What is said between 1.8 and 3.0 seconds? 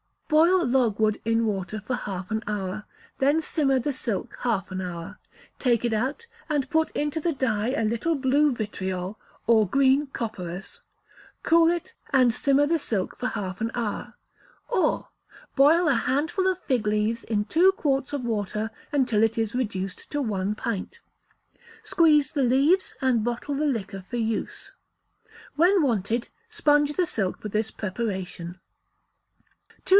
for half an hour;